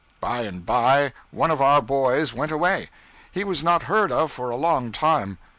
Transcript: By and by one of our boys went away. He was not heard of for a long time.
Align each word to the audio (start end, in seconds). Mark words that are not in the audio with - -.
By 0.19 0.41
and 0.41 0.65
by 0.65 1.13
one 1.29 1.51
of 1.51 1.61
our 1.61 1.79
boys 1.79 2.33
went 2.33 2.51
away. 2.51 2.89
He 3.31 3.43
was 3.43 3.61
not 3.61 3.83
heard 3.83 4.11
of 4.11 4.31
for 4.31 4.49
a 4.49 4.55
long 4.55 4.91
time. 4.91 5.37